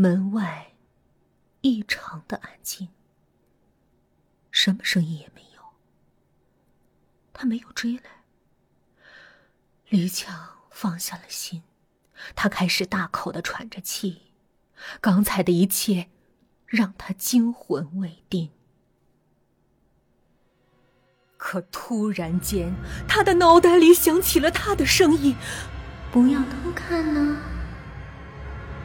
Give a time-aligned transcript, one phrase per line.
[0.00, 0.74] 门外
[1.62, 2.86] 异常的安静，
[4.52, 5.60] 什么声音也没有。
[7.32, 8.22] 他没有追来。
[9.88, 11.64] 李强放下了心，
[12.36, 14.30] 他开始大口的喘着气。
[15.00, 16.08] 刚才的一切
[16.64, 18.50] 让他惊魂未定。
[21.36, 22.72] 可突然间，
[23.08, 25.34] 他的脑袋里响起了他的声音
[26.12, 27.57] ：“不要偷看呢，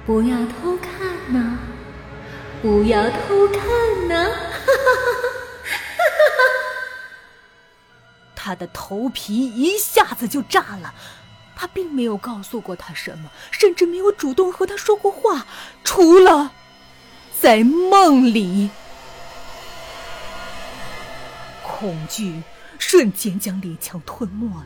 [0.05, 1.57] 不要偷看呢，
[2.61, 4.16] 不要偷看呢！”
[4.52, 6.44] 哈哈哈哈哈！
[8.35, 10.94] 他的头皮一下子就炸了。
[11.55, 15.45] 他并没有告诉过他什么，甚至没有主动和他说过话，
[15.84, 16.52] 除了
[17.39, 18.70] 在梦里。
[21.63, 22.44] 恐惧
[22.77, 24.66] 瞬间将李强吞没了，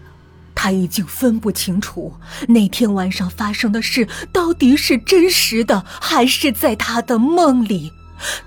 [0.59, 2.11] 他已经分不清楚
[2.47, 7.93] 那天晚上发生的事到底是真实的，还是在他的梦里。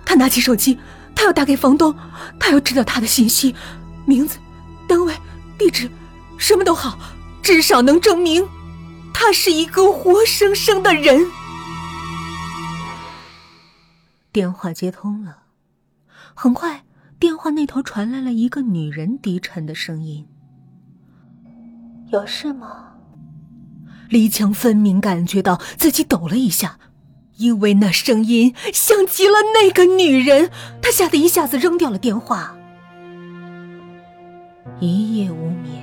[0.04, 0.76] 他拿起手机，
[1.14, 1.94] 他要打给房东，
[2.40, 3.54] 他要知道他的信息，
[4.06, 4.38] 名字、
[4.88, 5.14] 单位、
[5.56, 5.88] 地址，
[6.36, 6.98] 什么都好，
[7.40, 8.46] 至少能证明
[9.14, 11.24] 他是一个活生生的人。
[14.32, 15.44] 电话接通了，
[16.34, 16.82] 很快。
[17.20, 20.26] 电话那头传来了一个女人低沉的声音
[22.12, 22.94] ：“有事吗？”
[24.08, 26.78] 李强分明感觉到自己抖了一下，
[27.36, 30.50] 因为那声音像极了那个女人。
[30.82, 32.56] 他吓得一下子扔掉了电话。
[34.80, 35.80] 一夜无眠。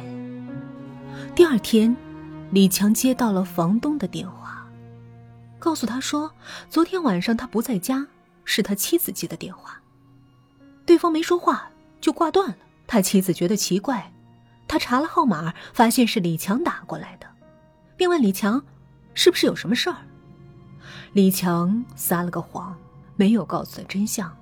[1.36, 1.95] 第二天，
[2.52, 4.67] 李强接到了房东的电话，
[5.59, 6.31] 告诉他说，
[6.70, 8.08] 昨天晚上他不在家，
[8.44, 9.81] 是他妻子接的电话。
[10.86, 11.70] 对方没说话
[12.02, 14.11] 就挂断了，他妻子觉得奇怪，
[14.78, 17.28] 查了号码，发现是李强打过来的，
[17.95, 18.64] 并问李强
[19.14, 19.97] 是不是有什么事儿。
[21.14, 22.78] 李强撒了个谎，
[23.16, 24.36] 没有告诉他真相。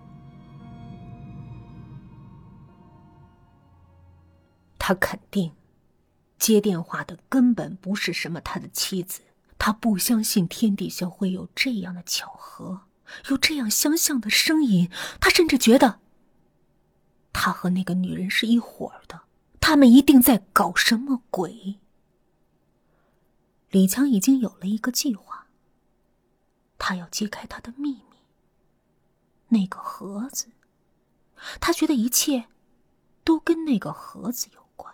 [4.77, 5.51] 他肯定
[6.37, 9.21] 接电话的根本不是什么他的妻子，
[9.57, 12.81] 他不相信天底下会有这样的巧合，
[13.29, 15.99] 有这样相像的声音，他甚至觉得。
[17.33, 19.21] 他和那个女人是一伙的，
[19.67, 21.79] 他们一定在搞什么鬼。
[23.71, 25.47] 李强已经有了一个计划，
[26.77, 28.03] 他要揭开他的秘密。
[29.47, 30.49] 那个盒子，
[31.59, 32.45] 他觉得一切
[33.23, 34.93] 都跟那个盒子有关。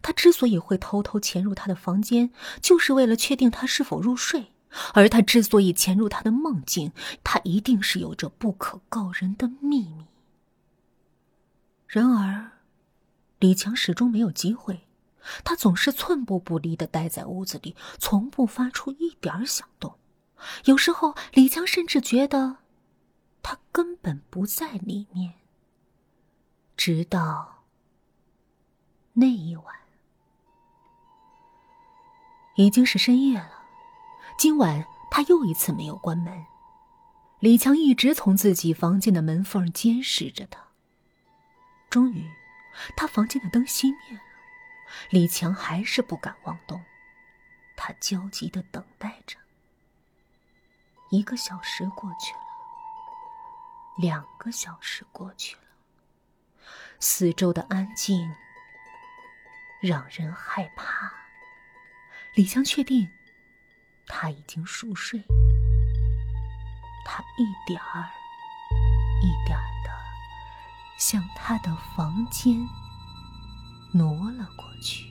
[0.00, 4.52] 他之所以会偷偷潜入他的房间，就是为了确定他是否入睡；
[4.94, 6.92] 而他之所以潜入他的梦境，
[7.24, 10.06] 他一定是有着不可告人的秘密。
[11.88, 12.51] 然而，
[13.42, 14.86] 李强始终没有机会。
[15.42, 19.98] 他总是寸步不离的待在屋子里，从不发出一点响动。
[20.66, 22.58] 有时候，李强甚至觉得
[23.42, 25.34] 他根本不在里面。
[26.76, 27.64] 直到
[29.14, 29.74] 那一晚，
[32.54, 33.64] 已经是深夜了。
[34.38, 36.44] 今晚他又一次没有关门。
[37.40, 40.60] 李强一直从自己房间的门缝监视着他。
[41.90, 42.28] 终于，
[42.96, 44.22] 他房间的灯熄灭了。
[45.10, 46.84] 李强还是不敢妄动，
[47.76, 49.38] 他焦急的等待着。
[51.10, 52.40] 一个小时过去了，
[53.98, 55.62] 两个小时过去了，
[57.00, 58.34] 四周的安静
[59.80, 61.12] 让人害怕。
[62.34, 63.10] 李强确定
[64.06, 65.22] 他已经熟睡，
[67.04, 68.10] 他一点儿
[69.22, 69.71] 一点儿。
[71.02, 72.56] 向他的房间
[73.92, 75.04] 挪了过去，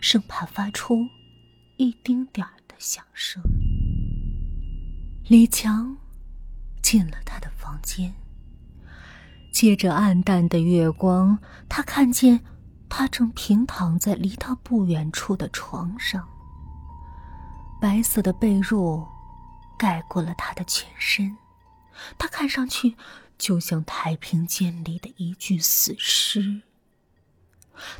[0.00, 1.08] 生怕发出
[1.76, 3.42] 一丁点的响声。
[5.26, 5.96] 李强
[6.80, 8.14] 进了他的房间，
[9.50, 12.44] 借着暗淡的月光，他看见
[12.88, 16.28] 他正平躺在离他不远处的床上，
[17.80, 19.04] 白色的被褥
[19.76, 21.36] 盖过了他的全身，
[22.16, 22.96] 他看上去。
[23.38, 26.62] 就像太平间里的一具死尸。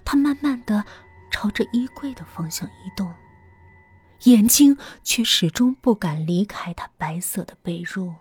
[0.04, 0.84] 他慢慢的
[1.30, 3.14] 朝着衣柜的方向移动，
[4.24, 8.16] 眼睛却始终不敢离开他白色的被褥。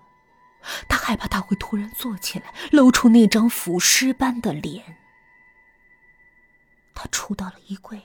[0.88, 4.98] 他害怕他会突然坐起来，露出那张腐尸般的脸。
[6.94, 8.02] 他触到了衣柜，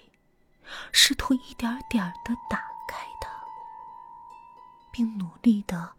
[0.93, 2.59] 试图一点点的打
[2.89, 3.29] 开它，
[4.91, 5.95] 并努力的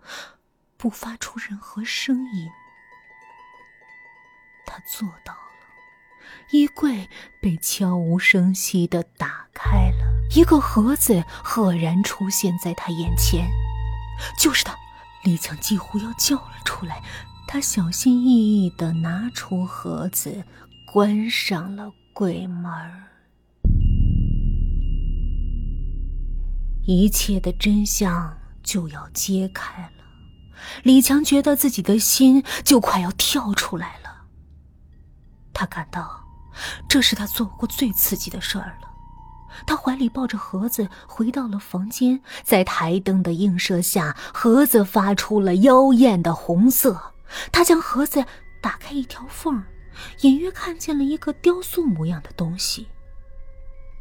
[0.78, 2.50] 不发出任何声音。
[4.74, 5.40] 他做到了，
[6.50, 7.08] 衣柜
[7.40, 13.48] 被悄无声息的打开了，一个盒子赫然出现在他眼前。
[14.40, 14.76] 就是他，
[15.24, 17.04] 李强几乎要叫了出来。
[17.48, 20.44] 他小心翼翼的拿出盒子，
[20.92, 22.72] 关上了柜门
[26.88, 30.04] 一切的真相就要揭开了。
[30.82, 34.03] 李强觉得自己的心就快要跳出来了。
[35.54, 36.26] 他感到，
[36.88, 38.90] 这是他做过最刺激的事儿了。
[39.68, 47.14] 他怀里抱着盒子回到了房间，在台灯的映射下，盒子发出了妖艳的红色。
[47.52, 48.26] 他将盒子
[48.62, 49.64] 打开一条缝，
[50.22, 52.88] 隐约看见了一个雕塑模样的东西。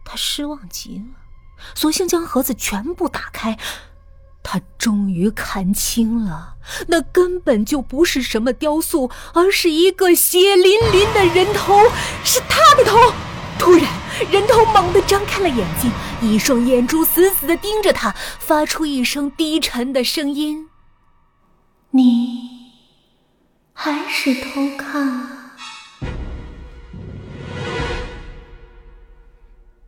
[0.04, 1.04] 他失望极了，
[1.74, 3.58] 索性将盒子全部打开。
[4.42, 6.56] 他终于看清了，
[6.88, 11.78] 那根本就不是什么雕塑，而是一个血淋淋的人头，
[12.24, 12.98] 是他的头。
[13.58, 13.86] 突然，
[14.30, 15.90] 人头猛地张开了眼睛，
[16.20, 20.68] 一双眼珠死死的盯着他，发出一声低沉的声音
[21.92, 22.72] ：“你
[23.72, 25.52] 还是偷看了。”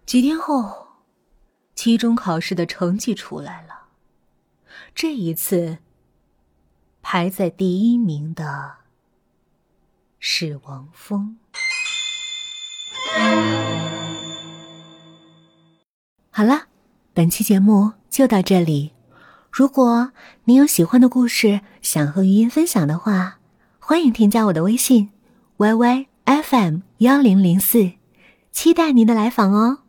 [0.06, 0.86] 几天后，
[1.74, 3.83] 期中考试的成绩出来了。
[4.94, 5.78] 这一次，
[7.02, 8.74] 排在第一名的
[10.20, 11.36] 是王峰。
[16.30, 16.66] 好了，
[17.12, 18.92] 本期节目就到这里。
[19.50, 20.12] 如果
[20.44, 23.38] 你有喜欢的故事想和语音分享的话，
[23.80, 25.10] 欢迎添加我的微信
[25.56, 27.94] ：y y f m 幺零零四，
[28.52, 29.83] 期待您的来访哦。